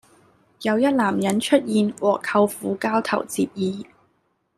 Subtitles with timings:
[0.63, 3.85] 有一男人出現和舅父交頭接耳